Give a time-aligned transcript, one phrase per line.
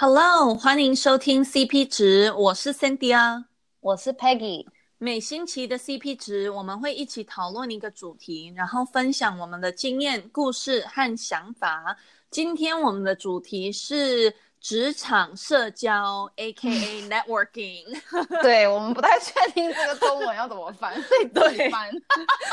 [0.00, 3.46] Hello，欢迎收听 CP 值，我是 Cindy 啊，
[3.80, 4.64] 我是 Peggy。
[4.96, 11.96] 每星期的 CP 值，我们会一起讨论一个主题，然后分享我们的经验、故事和想法。
[12.30, 18.00] 今天我们的主题是职场社交，AKA networking。
[18.40, 21.90] 对，我们不太确定这个中文要怎么翻，所以对翻。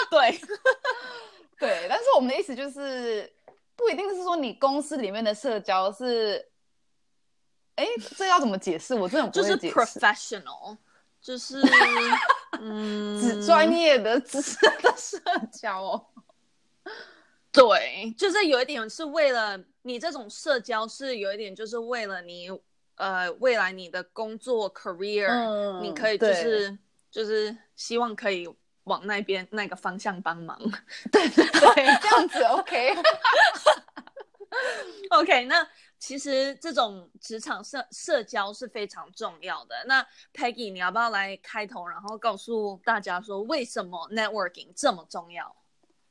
[0.09, 0.39] 对，
[1.59, 3.31] 对，但是我们的意思就是，
[3.75, 6.43] 不一定是说你公司里面的社交是。
[7.75, 7.85] 哎，
[8.15, 8.95] 这要怎么解释？
[8.95, 9.75] 我真的不会解释。
[9.75, 10.77] 就是 professional，
[11.21, 11.61] 就是
[12.61, 15.19] 嗯，只专业的、知识的社
[15.51, 16.05] 交哦。
[17.51, 22.49] 对，就是有一点是为了你这种社交，是有一点就是为了你
[22.95, 26.77] 呃未来你的工作 career，、嗯、你可以就是
[27.11, 28.47] 就是希望可以
[28.85, 30.57] 往那边那个方向帮忙。
[31.11, 32.95] 对对对，这样子 OK。
[35.11, 35.67] OK，那。
[35.97, 39.75] 其实这种职场社社交是非常重要的。
[39.87, 45.55] 那 Peggy，你要不要来开头，然后告诉大家说为什么 networking 这么重要？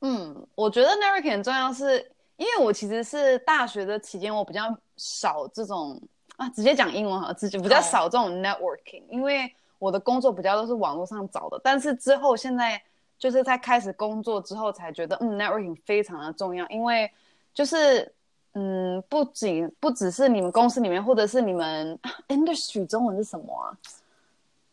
[0.00, 4.62] 嗯，我觉得 networking 很重要是，是因为我其实是大学的期间，我比较
[4.96, 6.00] 少这种
[6.36, 9.12] 啊，直接讲英文好，直接比较少这种 networking，、oh.
[9.12, 11.60] 因为我的工作比较都是网络上找的。
[11.62, 12.82] 但是之后现在
[13.18, 17.08] 就是在开始工作之后，才觉得嗯，networking 非常的重要，因为
[17.52, 18.12] 就是。
[18.56, 23.76] 嗯，不仅不只是你们公司里面，或者是你们 industry 中文是什么啊？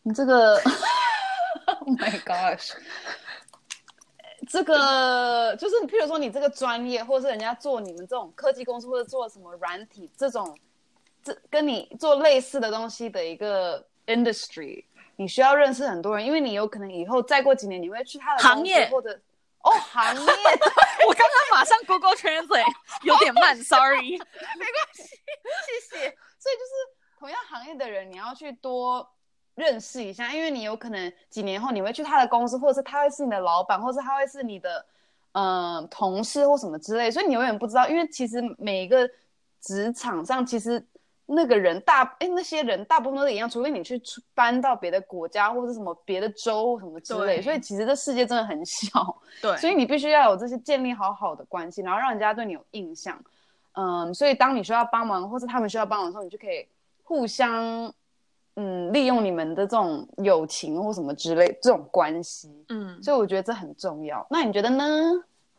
[0.02, 0.54] 你这个，
[1.80, 2.74] Oh my gosh，
[4.48, 10.56] 这个就是，譬如说你这个专业，或者是人家做你们这种科技公司，或者做什么软体这种，
[11.24, 14.84] 这跟你做类似的东西的一个 industry，
[15.16, 19.18] 你需要认识很多人，因为你有可能以后再过几年，你会去他的行业或者。
[19.62, 20.20] 哦，行业，
[21.06, 24.28] 我刚刚马上 Google Translate，有点慢，Sorry，没关
[24.94, 26.16] 系，谢谢。
[26.38, 26.72] 所以就是
[27.18, 29.08] 同样行业的人，你要去多
[29.54, 34.84] 认识一下，因为你有可能几年后你会去他的公司，或者是他会是你的老板，或者是他会是你的
[35.32, 39.08] 嗯、呃、同事或什么之类，所以你永远不知道，因为其实每一个
[39.60, 40.86] 职场上其实。
[41.34, 43.98] 那个人大哎，那些人大部分都是一样，除非你去
[44.34, 49.16] 搬到别的国家或者什么别的州什么之类，所以其实这世界真的很小。
[49.40, 53.18] 对，所以你必须要有这些建立好好的关系，然后让人家对你有印象。
[53.72, 56.66] 嗯，所以当你需要帮忙或是他们需要帮忙的时候，你就可以
[57.02, 57.90] 互相
[58.56, 62.50] 嗯利用你们的这种友情或什么之类这种关系。
[62.68, 64.26] 嗯，所以我觉得这很重要。
[64.28, 64.84] 那你觉得呢？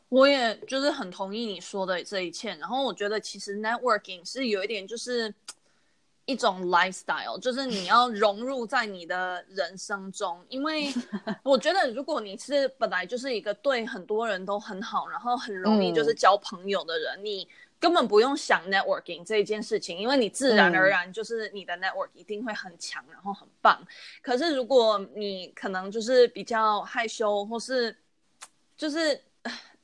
[0.10, 2.54] 我也就是很同意你说的这一切。
[2.58, 5.34] 然后我觉得其实 networking 是有一点就是。
[6.26, 10.94] 一种 lifestyle，就是你要融入在你的人生中，因为
[11.44, 17.48] 我觉得如果你是本来就是一个对很多人都很好，然后很容易就是交朋友的人，嗯、你
[17.80, 23.86] 根本不用想 networking 这一件事情，因为你自然而然就是你的 network 一定会很强，然后很棒。
[24.22, 27.96] 可是如果你可能就是比较害羞，或是
[28.78, 29.22] 就是。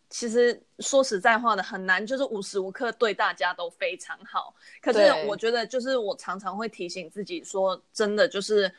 [0.09, 4.56] 其实说实在话的，很难，就是无时无刻对大家都非常好。
[4.81, 8.74] 可是我觉得，就是我常常会提醒自己说，真的就是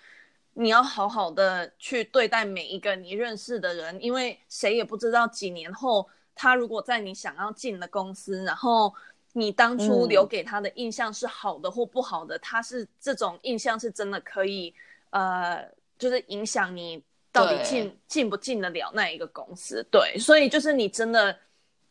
[0.55, 8.93] 你要好好的去对待每一个你认识的人，因为谁也不知道几年后他如果在你想要进的公司，然后
[9.33, 14.75] 你当初留给他的印象是好的或不好的，嗯、他是这种印象是真的可以
[15.11, 15.65] 呃，
[15.97, 17.01] 就是影响你。
[17.33, 19.87] 到底进进不进得了那一个公司？
[19.91, 21.37] 对，所以就是你真的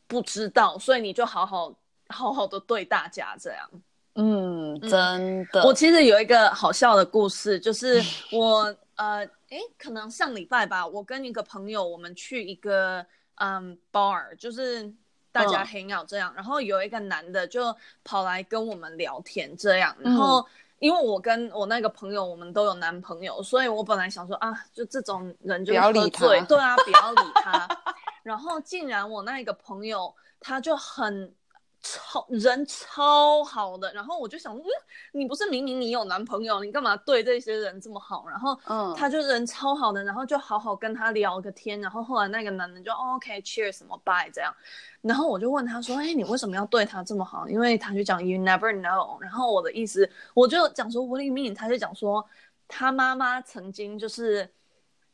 [0.08, 1.74] 不知道，所以你就好好
[2.08, 3.70] 好好的对大家这样。
[4.16, 5.64] 嗯，真的。
[5.64, 8.02] 我其实有一个好笑的故事，就是
[8.32, 9.20] 我呃，
[9.50, 14.92] 诶，可能上礼拜吧，我跟一个朋友，我们去一个嗯 bar，就是
[15.32, 17.74] 大家 hang out 这样，嗯、然后有一个男的就
[18.04, 20.42] 跑来跟我们聊天这样，然后。
[20.42, 20.46] 嗯
[20.80, 27.68] 因为我跟我那个朋友，我们都有男朋友，所以我本来想说啊，就这种人就喝醉，对啊，不要理他。
[28.24, 31.34] 然后竟然我那个朋友他就很
[31.82, 38.26] 超人超好的，然后我就想说，嗯，你不是明明你有男朋友，你干嘛对这些人这么好？
[38.28, 44.54] 然后嗯，他就人超好的，然后就好好跟他聊个天，然后后来那个男的就、哦、OK，cheers，什么 bye 这样。
[45.02, 49.18] 然后我就问他说：“哎，你为什么要对他这么好？”因为他就讲 “You never know”。
[49.22, 52.28] 然后我的意思，我就讲说 “What do you mean？” 他就讲说，
[52.68, 54.50] 他妈妈曾经就是，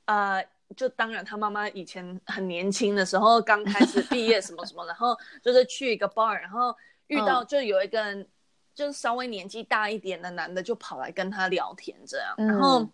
[0.06, 0.44] 呃，
[0.76, 6.76] 就当然他妈妈以前很年轻的时候，刚开始毕业什么什么， 然后就是去一个 bar，然后
[7.08, 8.28] 遇到就有一个人
[8.74, 12.88] 就是稍微年纪大一点的男的就跑来跟他聊天这样，然后。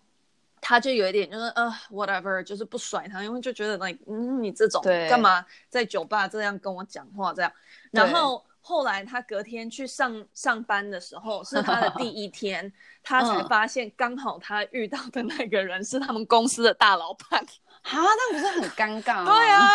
[0.63, 4.79] 他就有一点就是呃，whatever，就是不甩他，因为就觉得 like，嗯，你这种
[5.09, 7.51] 干嘛在酒吧这样跟我讲话这样？
[7.89, 12.72] 然后后来他隔天去上上班的时候，是他的第 一天，
[13.04, 17.44] 他才发现刚好他遇到的那个人是他们公司的大老板。
[17.81, 19.25] 啊，那不是很尴尬吗？
[19.34, 19.68] 对啊，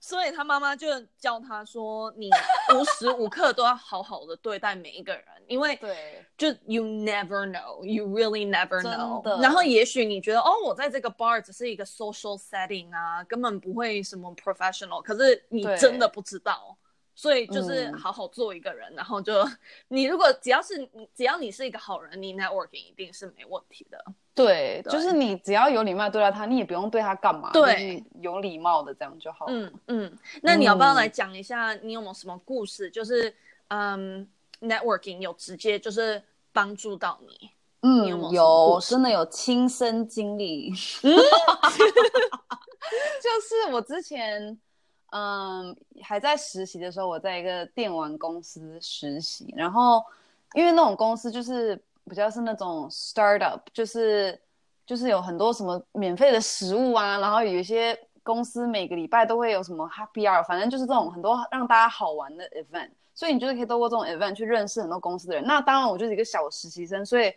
[0.00, 0.88] 所以他妈妈就
[1.18, 2.30] 教他说：“你
[2.74, 9.42] 无时无刻都要好好的对待每一个人，因为对，就 you never know, you really never know。
[9.42, 16.74] 然后也许你觉得哦，我在这个 bar 只是一个 social setting 啊，根本不会什么 professional，可是你真的不知道。”
[17.20, 19.46] 所以就是好好做一个人，嗯、然后就
[19.88, 24.02] 你如果只要是只要你是一个好人，你 networking 一定是没问题的。
[24.34, 29.44] 对，对就是你只要有礼貌对待他，你也不用对他干嘛，对，有礼貌的这样就好。
[29.50, 32.88] 嗯嗯，那你要不要来讲一下，你有没有什么故事？
[32.88, 33.34] 嗯、就是
[33.68, 34.26] 嗯
[34.62, 36.22] ，networking 有直接就是
[36.54, 37.50] 帮助到你？
[37.82, 40.72] 嗯，你有，没有，有真的有亲身经历。
[41.02, 41.12] 嗯、
[43.20, 44.58] 就是我之前。
[45.10, 50.02] 嗯，还在实习的时候，我在一个电玩公司实习，然后
[50.54, 51.74] 因为那种公司就是
[52.08, 54.40] 比较是那种 startup，就是
[54.86, 65.44] 就是有很多什么免费的食物啊，然后有一些公司每个礼拜都会有什么 happy hour，反正就是这种很多让大家好玩的 event，所以你就是可以透过这种 event 去认识很多公司的人。
[65.44, 67.32] 那当然，我就是一个小实习生，所以。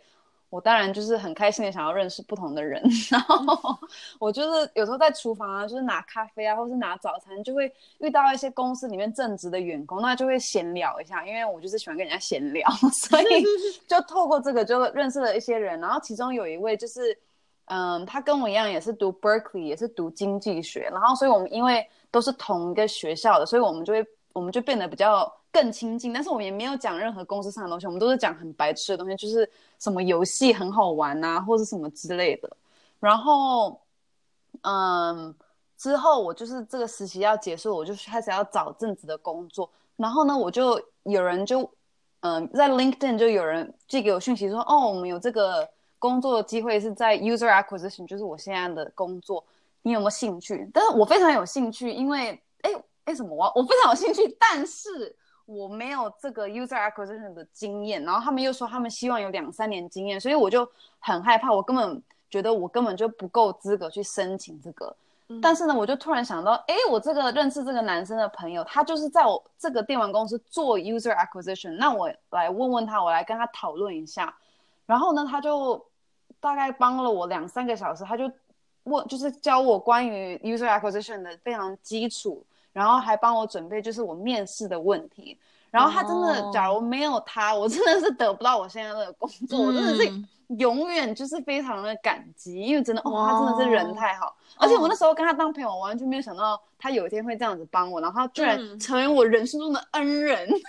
[0.54, 2.80] 我当然就是很开心的想要认识不同的人，
[3.10, 3.76] 然后
[4.20, 7.68] 我就是有时候在厨房啊，就是拿咖啡啊，或是拿早餐，就会
[7.98, 13.44] 遇到一些公司里面正职的员工，那就会闲聊一下，因为我就是喜欢跟人家闲聊， 所以
[13.88, 17.18] 就透过这个就认识了一些人，然后其中有一位就是，
[17.64, 29.48] 嗯，他跟我一样也是读 Berkeley，也是读经济学，然后所以我们因为都是同一个学校的，所以我们就会我们就变得比较更亲近，但是我们也没有讲任何公司上的东西，我们都是讲很白痴的东西，就是。
[29.80, 32.56] 什么游戏很好玩啊，或者什么之类的。
[33.00, 33.78] 然后，
[34.62, 35.34] 嗯，
[35.76, 39.70] 之后我就是这个实习要结束，我就开始要找正职的工作。
[39.96, 41.70] 然后呢，我就有人就，
[42.20, 45.68] 嗯，在 LinkedIn 就有人寄给我讯息说，哦，我们有这个
[45.98, 49.44] 工作的机会是在 User Acquisition，就是我现在的工作，
[49.82, 50.66] 你有没有兴趣？
[50.72, 52.70] 但是我非常有兴趣，因为，哎，
[53.04, 53.36] 哎，什么？
[53.36, 55.14] 我我非常有兴趣，但是。
[55.46, 60.66] 我没有这个 user acquisition 的经验，然后他们又说他们希望有两三年经验，所以我就
[60.98, 64.96] 很害怕，我根本觉得我根本就不够资格去申请这个。
[65.28, 74.34] 嗯、但是呢，我就突然想到，哎，我这个认识这个男生的朋友，他就是在我这个电玩公司做 user acquisition，那我来问问他，我来跟他讨论一下。
[74.86, 75.82] 然后呢，他就
[76.40, 78.30] 大概帮了我两三个小时，他就
[78.84, 82.44] 问，就是教我关于 user acquisition 的非常基础。
[82.74, 85.38] 然后还帮我准备，就是我面试的问题。
[85.70, 86.52] 然后他真的，oh.
[86.52, 89.58] 假如没有他，我真的是得不到我现在的工作。
[89.58, 89.66] Mm.
[89.66, 93.14] 我真的是永远就是非常的感激，因为真的，oh.
[93.14, 94.36] 哦，他真的是人太好。
[94.56, 100.46] 而且我那时候跟他当朋友，我完全没有想到他有一天会这样子帮我，然后他居然成为我人生中的恩人。
[100.46, 100.60] Mm.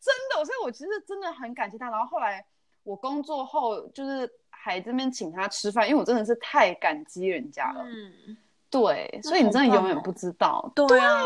[0.00, 1.90] 真的，所以我其实真的很感激他。
[1.90, 2.42] 然后后来
[2.84, 7.84] 我工作后，就是还这边请他吃饭，因为我真的是太感激人家了。
[7.84, 8.36] Mm.
[8.80, 10.70] 对，所以你真的永远不知道。
[10.76, 11.22] 哦、对啊，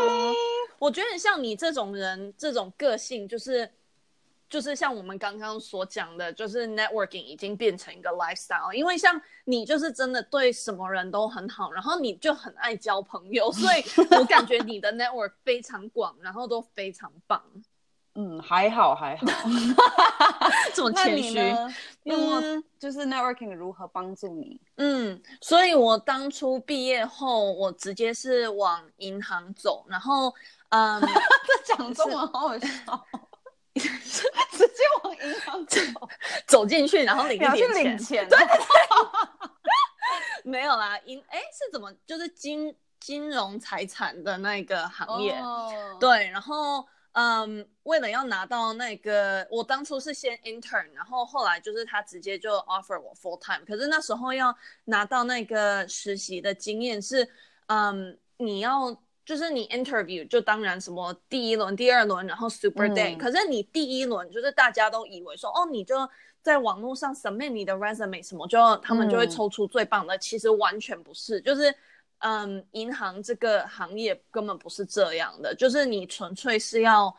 [0.79, 3.69] 我觉得像你这种人，这种个性，就是
[4.49, 8.71] 就是像我们刚刚所讲的，就是 networking 已经变成一个 lifestyle。
[8.73, 13.83] 因为像你，就是真的对什么人都很好，然后你就很爱交朋友，所以
[14.17, 17.43] 我感觉你的 network 非常广，然后都非常棒。
[18.15, 19.25] 嗯，还好还好，
[20.75, 21.39] 这么谦虚。
[22.03, 24.59] 嗯，就是 networking 如何帮助你？
[24.75, 30.33] 嗯，所以我当初毕业后，我直接是往银行走，然后，
[30.69, 30.99] 嗯，
[31.47, 32.67] 这讲中文好好笑，
[33.75, 35.79] 直接往银行走，
[36.45, 38.37] 走进去，然后领一点钱，领钱，对，
[40.43, 41.89] 没有啦，银，哎，是怎么？
[42.05, 45.71] 就是金金融财产的那个行业，oh.
[45.97, 46.85] 对，然后。
[47.13, 53.65] 嗯，um, 为了要拿到那个，我当初是先 intern，然后后来就是他直接就 offer 我 full time。
[53.65, 57.27] 可是那时候要拿到那个实习的经验是，
[57.67, 63.17] 嗯、um,，你要就是你 interview 就当然什么第一轮、第二轮，然后 super day、嗯。
[63.17, 65.95] 可是你第一轮就是大家都以为说，哦，你就
[66.41, 70.15] 在网络上 submit 你的 resume 什么，就他们就会抽出最棒的。
[70.15, 71.75] 嗯、其实完全不是，就是。
[72.21, 77.15] 嗯，银行这个行业根本不是这样的，就是你纯粹是要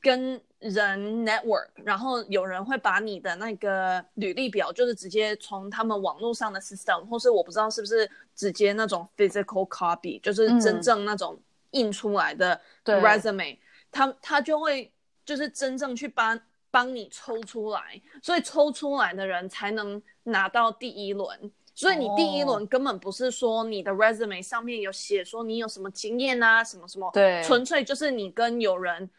[0.00, 11.36] 跟人 network，然后有人会把你的那个履历表，就是直接从他们网络上的 system，或是我不知道是不是直接那种 physical copy，就是真正那种
[11.72, 13.58] 印出来的 resume，、嗯、
[13.90, 14.92] 他他就会
[15.24, 21.50] 就是真正去帮帮你抽出来，所以抽出来的人才能拿到第一轮。
[21.74, 29.10] 所以你第一轮根本不是说你的 resume 上面有写说你有什么经验啊，什么什么，对，纯粹就是你跟有人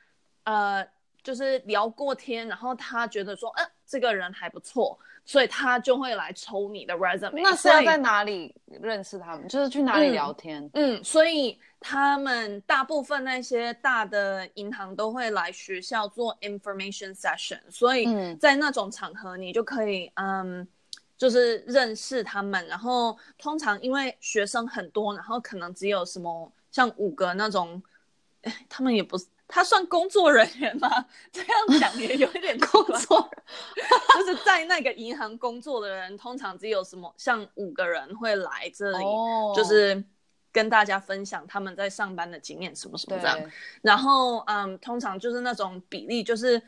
[0.43, 0.87] 呃，
[1.21, 7.41] 就是聊过天，然后他觉得说，嗯、呃，这个人还不错，所以他就会来抽你的 resume。
[7.43, 9.47] 那是要在哪里认识他们？
[9.47, 10.63] 就是去哪里聊天？
[10.73, 20.67] 嗯，嗯，所以他们大部分那些大的银行都会来学校做 information session，所以在那种场合你就可以，嗯，
[21.17, 22.67] 就是认识他们。
[22.67, 27.81] 然后通常因为学生很多，然后可能只有什么像五个那种，
[28.41, 29.25] 哎，他们也不是。
[29.47, 30.89] 他算工作人员吗？
[31.31, 33.29] 这样讲也有一点工作，
[34.15, 39.55] 就是在那个银行工作的人，通常只有什么像五个人会来这里，oh.
[39.55, 40.03] 就是
[40.51, 43.39] 跟大家分享他们在上班的经验什么什么这样。
[43.83, 46.59] 然后，嗯，通常就是那种比例，就是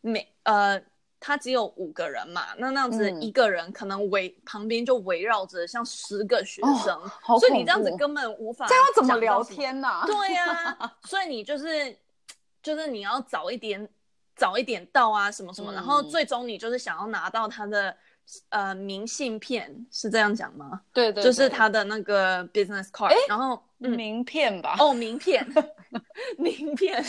[0.00, 0.80] 每呃，
[1.20, 6.98] 他只有五个人嘛，那那样子一个人可能围、嗯、旁边就围绕着像十个学生
[7.28, 10.04] ，oh, 所以你这样子根本无法这样怎么聊天呢、啊？
[10.06, 11.96] 对呀、 啊，所以你就是。
[12.62, 13.88] 就是你要早一点，
[14.36, 17.96] 早一点到啊，什么什么，嗯、然后最终你就是想要拿到他的
[18.50, 20.82] 呃明信片，是这样讲吗？
[20.92, 24.76] 对，对对，就是他的那个 business card，诶然后、嗯、名片吧？
[24.78, 25.42] 哦，名片，
[26.36, 27.02] 名片，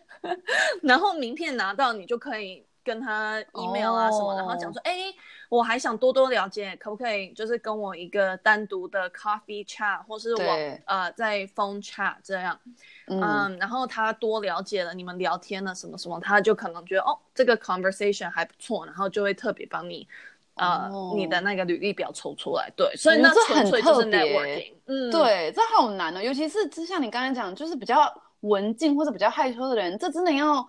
[0.80, 5.12] 然后名片拿到你就可以跟他 email 啊什么，哦、然后讲说，哎，
[5.48, 12.58] 我还想多多了解，可不可以就是跟我一个单独的 coffee chat，或是网对呃在 phone chat 这样。
[13.06, 20.06] 嗯，um, 然后他多了解了你们聊天了什么什么，他就可能觉得哦，这个 conversation 还不错，然后就会特别帮你，
[20.54, 22.70] 呃，哦、你的那个履历表抽出来。
[22.76, 24.74] 对，所以那纯粹就是 networking。
[24.86, 30.68] 嗯，对，这好难哦，尤其是就像你刚才讲，就是比较文静或者比较害羞的人，这真的要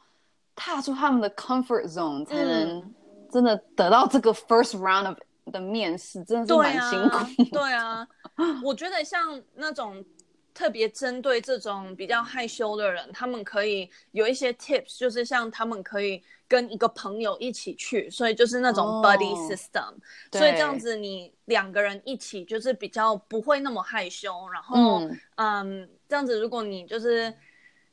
[0.56, 2.94] 踏出他们的 comfort zone 才能
[3.32, 5.18] 真的得到这个 first round of
[5.52, 7.46] 的面试，真的是蛮辛苦。
[7.52, 10.04] 对啊，对啊，我觉得像那种。
[10.54, 19.96] 特别针对这种比较害羞的人，他们可以有一些 tips，就是像他们可以跟一个朋友一起去，所以就是那种 buddy system，哦，
[20.34, 27.34] 所以这样子你两个人一起就是比较不会那么害羞，然后嗯，嗯，这样子如果你就是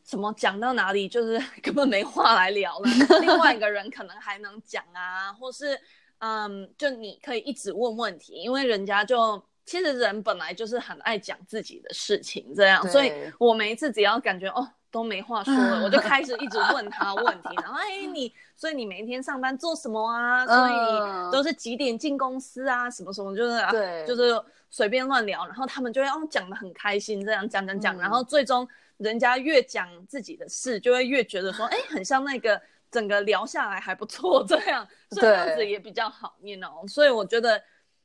[0.09, 5.79] 什么讲到哪里就是 根本没话来聊了，另外一个人可能还能讲啊，或是
[6.19, 9.43] 嗯，就你可以一直问问题，因为人家就。
[9.69, 20.47] 其实人本来就是很爱讲自己的事情，这样，所以我每一次只要感觉哦都没话说了，我就开始一直问他问题，然后哎你，所以你每一天上班做什么啊？
[20.47, 22.91] 所以你都是几点进公司啊？
[22.91, 28.67] 什么什么就是对，就是随便乱聊，然后他们就会哦讲的很开心，这样讲讲讲，嗯、然后最终
[28.97, 37.63] 人家越讲自己的事，就会越觉得说哎很像那个整个聊下来还不错，这样，这样子也比较好，you know，所以我觉得。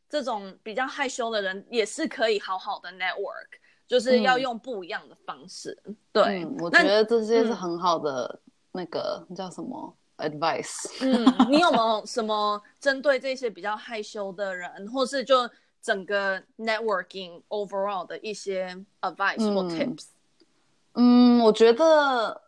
[0.10, 3.48] 这种比较害羞的人也是可以好好的 network，
[3.88, 5.78] 就是要用不一样的方式。
[5.86, 8.40] 嗯、对、嗯，我觉得这些是很好的
[8.72, 10.90] 那个、嗯、叫什么 advice。
[11.02, 15.50] 嗯，你有没有什么针对这些比较害羞的人，或是就
[15.82, 20.06] 整个 networking overall 的一些 advice 或 tips？
[20.94, 22.42] 嗯，我觉得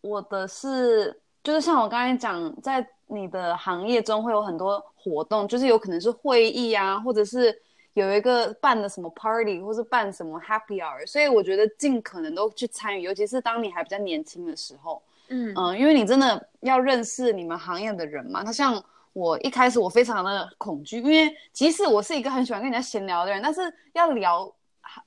[0.00, 2.88] 我的是就是像我刚才讲在。
[3.08, 7.54] 你的行业中会有很多活动，就是有可能是会议啊，或者是
[7.94, 18.42] 有一个办的什么 party，或是办什么 happy hour，所以我觉得尽可能都去参与，尤其是当你还比较年轻的时候，嗯嗯、呃，因为你真的要认识你们行业的人嘛。
[18.42, 18.82] 他像
[19.12, 23.60] 我一开始我非常的恐惧，因为即使我是一个很喜欢跟人家闲聊的人，但是
[23.92, 24.50] 要聊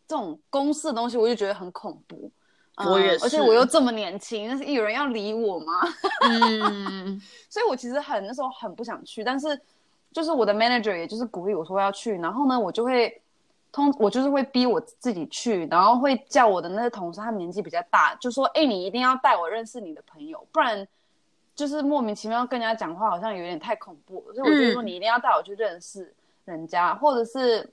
[0.08, 2.32] 这种公司的东西，我就觉得很恐怖。
[2.77, 5.74] 我也是、嗯，而且我又这么年轻，但是有人要理我吗？
[6.22, 9.60] 嗯， 所以我其实很那时候很不想去，但是
[10.15, 13.22] 就是我的 manager 也就是鼓励我说要去，然后呢，我就会
[13.69, 20.88] 通我就是会逼我自己去，然后会叫我的那个同事，他年纪比较大，就说哎，你一定要带我认识你的朋友，不然
[21.53, 26.13] 就是莫名其妙跟人家讲话好像有点太恐怖，所以我就说你一定要带我去认识
[26.45, 27.69] 人家，嗯、或者是。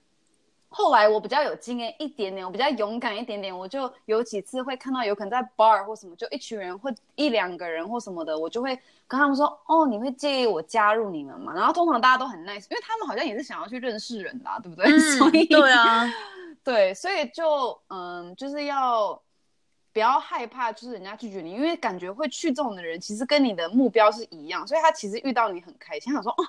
[0.72, 8.74] 后来我比较有经验一点点，我比较勇敢一点点，我就有几次会看到有可能在 bar 或什么，就一群人或一两个人或什么的，我就会
[9.06, 14.86] 跟他们说：“哦，你会介意我加入你们吗？”然后通常大家都很 nice，因为他们好像也是想要去认识人的啊，对不对？
[14.86, 16.10] 嗯、 所以对啊，
[16.64, 19.22] 对，所以就嗯，就是要。
[19.94, 26.42] 不要害怕，就是人家拒绝你，因为感觉会去这种的人，其实跟你的目标是一样，所以他其实遇到你很开心，想说哦，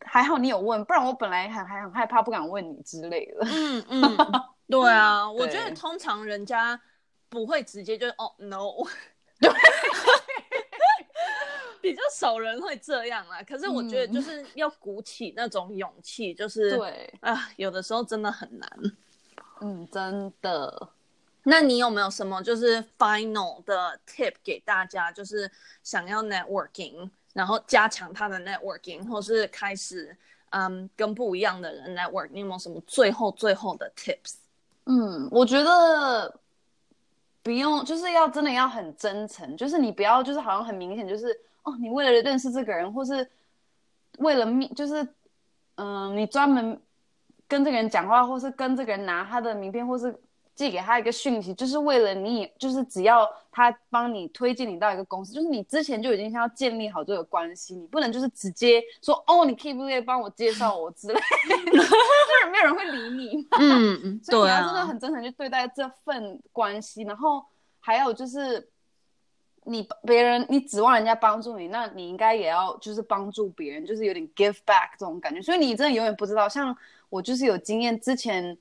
[0.00, 3.46] 还好你有问，不然我本来很还很害怕，不敢问你之类的。
[3.50, 4.16] 嗯嗯，
[4.68, 6.80] 对啊，对我觉得通常人家
[7.28, 8.72] 不会直接就哦 no，
[9.40, 9.50] 对，
[11.80, 13.42] 比较少人会这样啦。
[13.42, 18.70] 可是我觉得就是要鼓起那种勇气，就是对啊，有的时候真的很难。
[19.60, 20.90] 嗯，真的。
[21.44, 25.10] 那你有没有什么就是 final 的 tip 给大家？
[25.10, 25.50] 就是
[25.82, 30.16] 想要 networking，然后加强他的 networking，或是开始
[30.50, 34.34] 嗯跟不一样的人 network，你有没有什么最后最后的 tips？
[34.86, 36.34] 嗯，我觉得
[37.42, 41.28] 不用，就是要真的要很真诚，就是你不要就是好像很明显就是
[41.62, 43.28] 哦，你为了认识这个人，或是
[44.18, 45.06] 为了密，就是
[45.76, 46.80] 嗯，你专门
[47.46, 50.14] 跟这个人讲话，或是跟这个人拿他的名片，或是。
[50.58, 63.46] 寄给他一个讯息，就是为了你，就是只要他帮你推荐你到一个公司，就是你之前就已经想要建立好这个关系，你不能就是直接说哦，你可以不可以帮我介绍我之类的， 就是没有人会理你。
[63.60, 67.02] 嗯嗯，所以你要真的很真诚去对待这份关系。
[67.04, 67.44] 然后
[67.78, 68.68] 还有就是，
[69.62, 75.40] 你别人你指望人家帮助你，那你应该也要就是帮助别人，就是有点 give back 这种感觉。
[75.40, 76.76] 所以你真的永远不知道，像
[77.08, 78.58] 我就是有经验之前。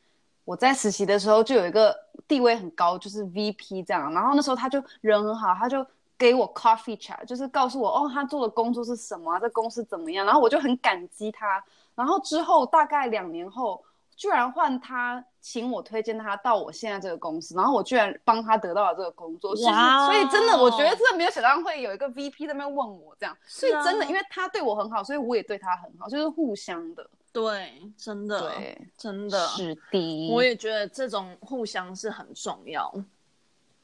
[0.47, 1.93] 我在实习的时候就有一个
[2.25, 4.13] 地位很高，就是 VP 这样。
[4.13, 5.85] 然后那时候他就人很好，他就
[6.17, 10.25] 给我 coffee chat，就是告诉我哦，他做的工作是什么啊，这公司怎么样。
[10.25, 11.61] 然后我就很感激他。
[11.95, 13.83] 然后之后大概两年后，
[14.15, 19.53] 居然换他请我推荐他到我现在这个公司，然后我居然帮他得到了这个工作。
[19.65, 20.07] 哇！
[20.07, 23.37] 所以真的，我觉得真的没有想到会有一个 VP 在那边问我这样。
[23.45, 27.05] 所以真的，因为他对我很好，所以我也对他很好，就是互相的。
[27.37, 30.29] 对，真的，对，真的是的。
[30.31, 32.91] 我也觉得这种互相是很重要。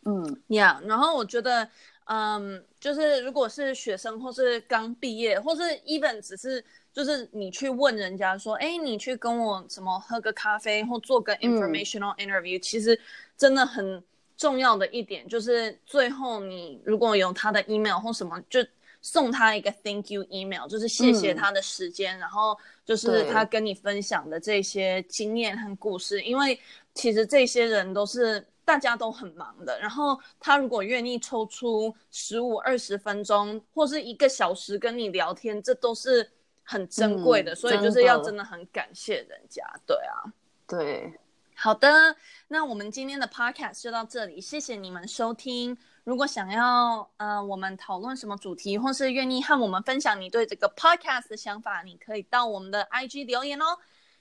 [0.05, 1.69] 嗯，呀，yeah, 然后我觉得，
[2.05, 12.99] 嗯，就是如果是学生或是刚毕业，或是 even 只是就是你去问人家说，哎，你去跟我什么喝个咖啡或做个 informational interview，嗯，其实
[13.37, 14.03] 真的很
[14.35, 18.65] 重要的一点就是最后你如果有他的 email 或什么就。
[19.05, 26.21] 送他一个 thank you email，就是谢谢他的时间，嗯、然后就是他跟你分享的这些经验和故事。
[26.21, 26.57] 因为
[26.95, 36.31] 其实这些人都是大家都很忙的，然后他如果愿意抽出十五二十分钟或是一个小时跟你聊天，这都是
[36.63, 37.51] 很珍贵的。
[37.51, 39.61] 嗯、所以就是要真的很感谢人家。
[39.85, 40.31] 对啊，
[40.65, 41.13] 对，
[41.55, 42.15] 好的，
[42.47, 45.77] 那我们今天的 podcast 就到这里，谢谢你们收听。
[46.03, 53.77] 如果想要呃我们讨论什么主题，或是愿意和我们分享你对这个 podcast 的想法，你可以到我们的 IG 留言哦。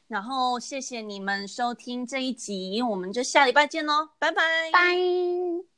[0.08, 5.71] 然后谢谢你们收听这一集，我们就下礼拜见喽，拜拜，拜。